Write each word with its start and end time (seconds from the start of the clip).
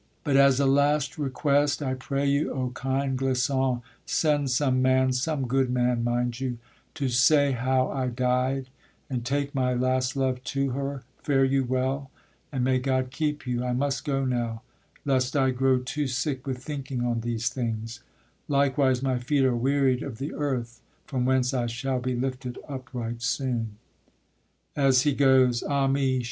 But 0.23 0.35
as 0.35 0.59
a 0.59 0.65
last 0.65 1.19
request, 1.19 1.83
I 1.83 1.93
pray 1.93 2.25
you, 2.25 2.51
O 2.53 2.71
kind 2.71 3.15
Clisson, 3.19 3.83
send 4.03 4.49
some 4.49 4.81
man, 4.81 5.11
Some 5.11 5.47
good 5.47 5.69
man, 5.69 6.03
mind 6.03 6.39
you, 6.39 6.57
to 6.95 7.07
say 7.07 7.51
how 7.51 7.87
I 7.89 8.07
died, 8.07 8.69
And 9.11 9.23
take 9.23 9.53
my 9.53 9.75
last 9.75 10.15
love 10.15 10.43
to 10.45 10.71
her: 10.71 11.03
fare 11.21 11.45
you 11.45 11.63
well, 11.63 12.09
And 12.51 12.63
may 12.63 12.79
God 12.79 13.11
keep 13.11 13.45
you; 13.45 13.63
I 13.63 13.73
must 13.73 14.03
go 14.03 14.25
now, 14.25 14.63
lest 15.05 15.37
I 15.37 15.51
grow 15.51 15.77
too 15.77 16.07
sick 16.07 16.47
with 16.47 16.63
thinking 16.63 17.05
on 17.05 17.19
these 17.21 17.49
things; 17.49 17.99
Likewise 18.47 19.03
my 19.03 19.19
feet 19.19 19.45
are 19.45 19.55
wearied 19.55 20.01
of 20.01 20.17
the 20.17 20.33
earth, 20.33 20.81
From 21.05 21.25
whence 21.25 21.53
I 21.53 21.67
shall 21.67 21.99
be 21.99 22.15
lifted 22.15 22.57
upright 22.67 23.21
soon. 23.21 23.77
[As 24.75 25.03
he 25.03 25.13
goes. 25.13 25.61
Ah 25.61 25.85
me! 25.85 26.19